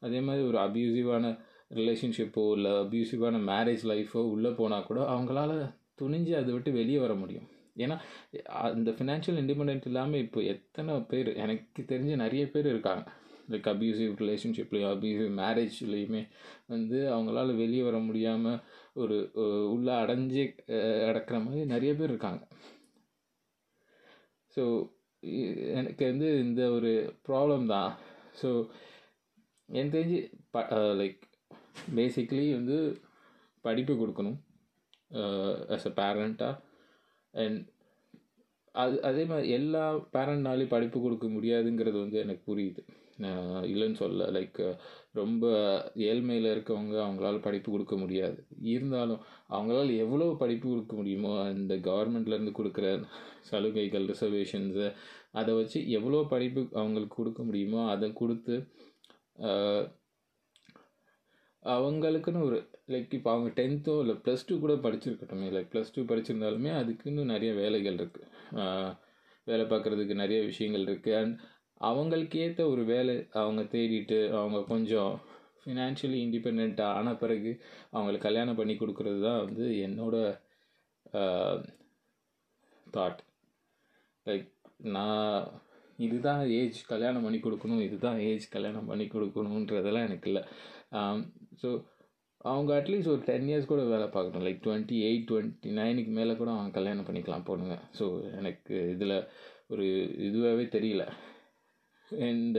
அதே 0.00 0.20
மாதிரி 0.20 0.42
ஒரு 0.46 0.58
அப்யூசிவான 0.58 1.30
ரிலேஷன்ஷிப்போ 1.78 2.42
இல்லை 2.56 2.72
அப்யூசிவான 2.82 3.40
மேரேஜ் 3.52 3.84
லைஃபோ 3.92 4.20
உள்ளே 4.34 4.50
போனால் 4.60 4.86
கூட 4.90 5.00
அவங்களால 5.14 5.52
துணிஞ்சு 6.02 6.34
அதை 6.40 6.50
விட்டு 6.52 6.72
வெளியே 6.72 6.98
வர 6.98 7.14
முடியும். 7.14 7.48
ஏன்னா 7.84 7.96
அந்த 8.68 8.90
ஃபினான்ஷியல் 8.90 9.38
இண்டிபெண்ட் 9.42 9.88
இல்லாமல் 9.90 10.22
இப்போ 10.24 10.40
எத்தனை 10.52 10.94
பேர் 11.10 11.28
எனக்கு 11.44 11.82
தெரிஞ்ச 11.92 12.14
நிறைய 12.22 12.44
பேர் 12.54 12.66
இருக்காங்க. 12.66 13.04
லைக் 13.48 13.68
அப்யூசிவ் 13.72 14.12
ரிலேஷன்ஷிப்லேயோ 14.22 14.88
அப்யூசிவ் 14.94 15.30
மேரேஜ்லேயுமே 15.40 16.22
வந்து 16.74 16.98
அவங்களால 17.14 17.54
வெளியே 17.62 17.82
வர 17.88 17.98
முடியாமல் 18.08 18.60
ஒரு 19.02 19.16
உள்ளே 19.34 19.46
உள்ள 19.74 19.88
அடைஞ்சு 20.02 20.42
அடக்கிற 21.08 21.36
மாதிரி 21.44 21.62
நிறைய 21.74 21.92
பேர் 21.98 22.12
இருக்காங்க. 22.12 22.42
ஸோ 24.56 24.62
எனக்கு 25.78 26.04
வந்து 26.10 26.28
இந்த 26.44 26.62
ஒரு 26.76 26.90
ப்ராப்ளம் 27.28 27.66
தான். 27.74 27.90
ஸோ 28.40 28.48
எனக்கு 29.68 29.96
தெரிஞ்சு 29.96 30.18
ப 30.54 30.58
லைக் 31.00 31.20
பேசிக்லி 31.96 32.46
வந்து 32.58 32.76
படிப்பு 33.64 33.94
கொடுக்கணும் 34.00 34.38
ஆஸ் 35.74 35.88
அ 35.90 35.94
பேரண்ட்டாக 36.00 36.54
அண்ட் 37.34 37.60
அது 38.74 38.96
அதே 39.08 39.22
மாதிரி 39.30 39.48
எல்லா 39.58 39.84
பேரண்ட்னாலையும் 40.14 40.74
படிப்பு 40.74 40.98
கொடுக்க 41.00 41.26
முடியாதுங்கிறது 41.36 41.98
வந்து 42.04 42.18
எனக்கு 42.24 42.42
புரியுது. 42.50 42.82
இல்லைன்னு 43.70 43.98
சொல்ல 44.02 44.26
லைக் 44.36 44.60
ரொம்ப 45.12 45.44
ஏழ்மையில் 46.08 46.48
இருக்கவங்க 46.54 46.96
அவங்களால 47.04 47.38
படிப்பு 47.46 47.68
கொடுக்க 47.72 47.94
முடியாது. 47.96 48.38
இருந்தாலும் 48.74 49.22
அவங்களால 49.56 49.96
எவ்வளோ 50.04 50.26
படிப்பு 50.42 50.66
கொடுக்க 50.68 50.94
முடியுமோ 50.96 51.32
அந்த 51.42 51.76
கவர்மெண்ட்லேருந்து 51.88 52.54
கொடுக்குற 52.58 52.88
சலுகைகள் 53.50 54.06
ரிசர்வேஷன்ஸு 54.12 54.86
அதை 55.32 55.52
வச்சு 55.54 55.80
எவ்வளோ 55.98 56.20
படிப்பு 56.34 56.62
அவங்களுக்கு 56.80 57.16
கொடுக்க 57.16 57.42
முடியுமோ 57.42 57.82
அதை 57.94 58.08
கொடுத்து 58.22 58.56
அவங்களுக்குன்னு 61.62 62.46
ஒரு 62.48 62.58
லைக் 62.92 63.14
இப்போ 63.16 63.30
அவங்க 63.32 63.50
டென்த்தோ 63.60 63.94
இல்லை 64.02 64.14
ப்ளஸ் 64.24 64.46
டூ 64.46 64.54
கூட 64.60 64.74
படிச்சிருக்கட்டுமே. 64.84 65.48
லைக் 65.56 65.70
ப்ளஸ் 65.72 65.92
டூ 65.94 66.02
படிச்சிருந்தாலுமே 66.12 66.70
அதுக்குன்னு 66.80 67.24
நிறைய 67.34 67.50
வேலைகள் 67.60 67.98
இருக்குது 68.00 68.28
வேலை 69.46 69.64
பார்க்குறதுக்கு 69.66 70.14
நிறைய 70.14 70.38
விஷயங்கள் 70.42 70.84
இருக்குது 70.84 71.16
அண்ட் 71.20 71.34
அவங்களுக்கு 71.78 72.38
ஏற்ற 72.38 72.62
ஒரு 72.68 72.84
வேலை 72.84 73.14
அவங்க 73.42 73.62
தேடிட்டு 73.74 74.18
அவங்க 74.38 74.60
கொஞ்சம் 74.72 75.12
ஃபினான்ஷியலி 75.62 76.18
இண்டிபெண்ட்டாக 76.26 76.96
ஆன 76.98 77.14
பிறகு 77.14 77.50
அவங்களுக்கு 77.90 78.26
கல்யாணம் 78.26 78.58
பண்ணி 78.60 78.74
கொடுக்குறது 78.74 79.20
தான் 79.26 79.42
வந்து 79.44 79.64
என்னோட 79.86 80.16
தாட் 82.86 83.20
லைக் 84.26 84.48
நான் 84.96 85.38
இதுதான் 86.06 86.42
ஏஜ் 86.58 86.80
கல்யாணம் 86.86 87.24
பண்ணி 87.26 87.38
கொடுக்கணும் 87.44 87.84
இதுதான் 87.86 88.18
ஏஜ் 88.30 88.44
கல்யாணம் 88.48 88.90
பண்ணி 88.90 89.04
கொடுக்கணுன்றதெல்லாம் 89.04 90.06
எனக்கு 90.08 90.28
இல்லை. 90.30 90.42
ஸோ 91.62 91.68
அவங்க 92.50 92.70
அட்லீஸ்ட் 92.80 93.12
ஒரு 93.14 93.22
டென் 93.28 93.48
இயர்ஸ் 93.48 93.70
கூட 93.70 93.82
வேலை 93.84 94.06
பார்க்கணும் 94.08 94.44
லைக் 94.46 94.60
டுவெண்ட்டி 94.66 94.98
எயிட் 95.08 95.26
டுவெண்ட்டி 95.30 95.70
நைனுக்கு 95.78 96.12
மேலே 96.18 96.34
கூட 96.36 96.50
அவங்க 96.56 96.76
கல்யாணம் 96.76 97.08
பண்ணிக்கலாம் 97.08 97.48
பொண்ணுங்க 97.48 97.76
ஸோ 97.98 98.06
எனக்கு 98.40 98.74
இதில் 98.94 99.16
ஒரு 99.72 99.86
இதுவாகவே 100.28 100.66
தெரியல. 100.76 101.04
அண்ட் 102.28 102.58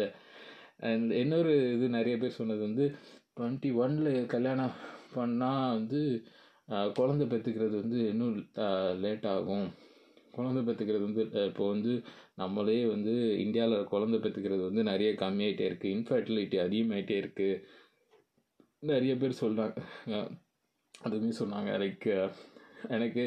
அண்ட் 0.90 1.12
இன்னொரு 1.12 1.54
இது 1.76 1.86
நிறைய 1.90 2.16
பேர் 2.18 2.38
சொன்னது 2.40 2.62
வந்து 2.68 2.86
டுவெண்ட்டி 3.38 3.70
ஒனில் 3.84 4.26
கல்யாணம் 4.26 4.76
பண்ணால் 5.16 5.76
வந்து 5.78 6.02
குழந்த 6.98 7.24
பெற்றுக்கிறது 7.32 7.76
வந்து 7.84 8.00
இன்னும் 8.10 8.36
லேட் 9.04 9.28
ஆகும். 9.36 9.68
குழந்தை 10.32 10.62
பெற்றுக்கிறது 10.68 11.06
வந்து 11.08 11.24
இப்போ 11.50 11.64
வந்து 11.68 11.94
நம்மளே 12.36 12.86
வந்து 12.86 13.14
இந்தியாவில் 13.46 13.90
குழந்த 13.94 14.18
பெற்றுக்கிறது 14.24 14.64
வந்து 14.68 14.84
நிறைய 14.84 15.12
கம்மியாயிட்டே 15.24 15.66
இருக்குது 15.70 15.94
இன்ஃபர்டிலிட்டி 15.98 16.58
அதிகமாகிட்டே 16.66 17.18
இருக்குது 17.22 17.64
நிறைய 18.92 19.14
பேர் 19.18 19.42
சொல்கிறாங்க 19.42 19.80
அதுவுமே 21.06 21.34
சொன்னாங்க. 21.42 21.72
லைக் 21.84 22.08
எனக்கு 22.98 23.24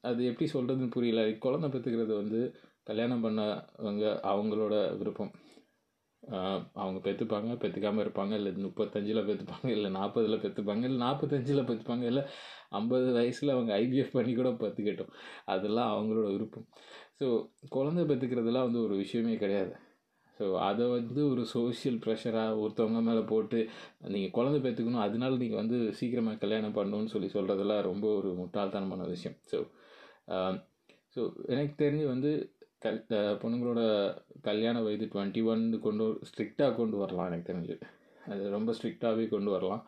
அது 0.00 0.20
எப்படி 0.30 0.46
சொல்கிறதுன்னு 0.52 0.94
புரியல. 0.96 1.24
லைக் 1.26 1.46
குழந்தை 1.46 1.68
பெற்றுக்கிறது 1.70 2.14
வந்து 2.22 2.42
கல்யாணம் 2.86 3.24
பண்ணவங்க 3.24 4.04
அவங்களோட 4.32 4.74
விருப்பம். 5.00 5.32
அவங்க 6.82 6.98
பெற்றுப்பாங்க 7.06 7.52
பெற்றுக்காமல் 7.62 8.04
இருப்பாங்க 8.04 8.34
இல்லை 8.38 8.50
முப்பத்தஞ்சில் 8.66 9.26
பெற்றுப்பாங்க 9.28 9.68
இல்லை 9.76 9.88
நாற்பதில் 9.96 10.42
பெற்றுப்பாங்க 10.44 10.84
இல்லை 10.88 11.00
நாற்பத்தஞ்சில் 11.06 11.68
பெற்றுப்பாங்க 11.70 12.04
இல்லை 12.10 12.22
ஐம்பது 12.78 13.08
வயசில் 13.16 13.54
அவங்க 13.54 13.72
ஐபிஎஃப் 13.84 14.14
பண்ணி 14.18 14.32
கூட 14.34 14.50
பெற்றுக்கட்டும் 14.62 15.10
அதெல்லாம் 15.54 15.90
அவங்களோட 15.94 16.28
விருப்பம். 16.34 16.66
ஸோ 17.20 17.26
குழந்தை 17.76 18.04
பெற்றுக்கிறதுலாம் 18.10 18.68
வந்து 18.68 18.82
ஒரு 18.86 18.94
விஷயமே 19.02 19.34
கிடையாது. 19.42 19.72
ஸோ 20.40 20.44
அதை 20.68 20.84
வந்து 20.96 21.20
ஒரு 21.32 21.42
சோஷியல் 21.56 21.98
ப்ரெஷராக 22.04 22.60
ஒருத்தவங்க 22.62 23.00
மேலே 23.08 23.22
போட்டு 23.32 23.58
நீங்கள் 24.14 24.34
குழந்தை 24.38 24.60
பெற்றுக்கணும் 24.66 25.04
அதனால 25.06 25.36
நீங்கள் 25.42 25.62
வந்து 25.62 25.78
சீக்கிரமாக 25.98 26.40
கல்யாணம் 26.44 26.76
பண்ணணும்னு 26.78 27.12
சொல்லி 27.14 27.28
சொல்கிறதெல்லாம் 27.36 27.86
ரொம்ப 27.90 28.06
ஒரு 28.20 28.30
முட்டாள்தனமான 28.40 29.06
விஷயம். 29.14 29.36
ஸோ 29.52 29.58
ஸோ 31.16 31.22
எனக்கு 31.54 31.74
தெரிஞ்சு 31.84 32.06
வந்து 32.14 32.30
கல் 32.84 33.00
பொண்ணுங்களோட 33.42 33.80
கல்யாண 34.48 34.76
வயது 34.84 35.06
டுவெண்ட்டி 35.14 35.42
ஒன் 35.52 35.62
கொண்டு 35.86 36.04
ஸ்ட்ரிக்டாக 36.28 36.76
கொண்டு 36.78 36.96
வரலாம் 37.02 37.28
எனக்கு 37.30 37.50
தெரிஞ்சு. 37.50 37.76
அது 38.32 38.42
ரொம்ப 38.56 38.70
ஸ்ட்ரிக்டாகவே 38.78 39.24
கொண்டு 39.34 39.50
வரலாம். 39.54 39.82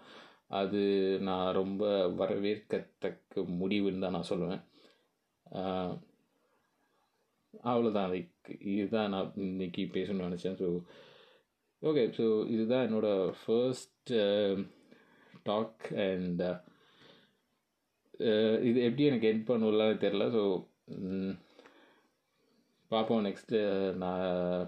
அது 0.60 0.80
நான் 1.28 1.48
ரொம்ப 1.60 1.84
வரவேற்கத்தக்க 2.20 3.44
முடிவுன்னு 3.60 4.04
தான் 4.04 4.16
நான் 4.16 4.30
சொல்லுவேன். 4.32 4.62
அவ்வளோதான் 7.70 8.10
லைக் 8.12 8.50
இதுதான் 8.74 9.12
நான் 9.14 9.32
இன்னைக்கு 9.46 9.82
பேசணும்னு 9.96 10.28
நினச்சேன். 10.28 10.58
ஸோ 10.62 10.68
ஓகே 11.82 12.04
ஸோ 12.18 12.26
இதுதான் 12.54 12.86
என்னோடய 12.86 13.32
ஃபர்ஸ்ட் 13.40 14.12
டாக் 15.48 15.86
அண்ட் 16.06 16.44
இது 18.68 18.78
எப்படி 18.88 19.04
எனக்கு 19.10 19.28
என் 19.32 19.48
பண்ணலாம்னு 19.50 20.02
தெரில 20.04 20.26
ஸோ 20.36 20.42
பார்ப்போம் 22.90 23.24
நெக்ஸ்ட்டு 23.24 23.58
நான் 23.94 24.24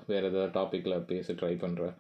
வேறு 0.07 0.29
ஏதாவது 0.29 0.55
டாப்பிக்கில் 0.55 1.05
பேச 1.05 1.33
ட்ரை 1.33 1.55
பண்ணுறேன் 1.57 1.95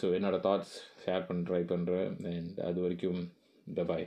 ஸோ 0.00 0.06
என்னோடய 0.16 0.40
தாட்ஸ் 0.40 0.74
ஷேர் 1.04 1.26
பண்ண 1.26 1.42
ட்ரை 1.42 1.62
பண்ணுறேன் 1.64 2.10
அண்ட் 2.30 2.60
அது 2.60 2.78
வரைக்கும் 2.80 3.20
த 3.74 3.84
பாய் 3.84 4.06